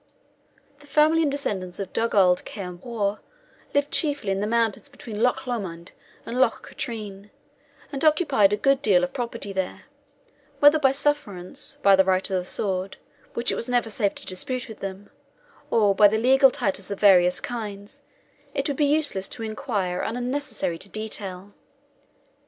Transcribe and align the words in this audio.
The 0.79 0.87
family 0.87 1.21
and 1.21 1.29
descendants 1.31 1.77
of 1.79 1.93
Dugald 1.93 2.41
Ciar 2.43 2.75
Mhor 2.81 3.19
lived 3.75 3.91
chiefly 3.91 4.31
in 4.31 4.39
the 4.39 4.47
mountains 4.47 4.89
between 4.89 5.21
Loch 5.21 5.45
Lomond 5.45 5.91
and 6.25 6.39
Loch 6.39 6.65
Katrine, 6.67 7.29
and 7.91 8.03
occupied 8.03 8.51
a 8.51 8.57
good 8.57 8.81
deal 8.81 9.03
of 9.03 9.13
property 9.13 9.53
there 9.53 9.83
whether 10.59 10.79
by 10.79 10.91
sufferance, 10.91 11.77
by 11.83 11.95
the 11.95 12.03
right 12.03 12.27
of 12.31 12.35
the 12.37 12.45
sword, 12.45 12.97
which 13.35 13.51
it 13.51 13.55
was 13.55 13.69
never 13.69 13.91
safe 13.91 14.15
to 14.15 14.25
dispute 14.25 14.67
with 14.67 14.79
them, 14.79 15.11
or 15.69 15.93
by 15.93 16.07
legal 16.07 16.49
titles 16.49 16.89
of 16.89 16.99
various 16.99 17.39
kinds, 17.39 18.01
it 18.55 18.67
would 18.67 18.77
be 18.77 18.85
useless 18.85 19.27
to 19.27 19.43
inquire 19.43 20.01
and 20.01 20.17
unnecessary 20.17 20.79
to 20.79 20.89
detail. 20.89 21.53